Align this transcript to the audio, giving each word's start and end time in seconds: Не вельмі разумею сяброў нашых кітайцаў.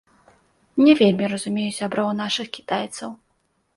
Не 0.83 0.95
вельмі 1.01 1.29
разумею 1.33 1.67
сяброў 1.81 2.09
нашых 2.23 2.47
кітайцаў. 2.59 3.09